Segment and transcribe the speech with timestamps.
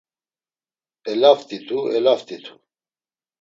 [1.11, 2.53] Elaft̆itu elaft̆itu.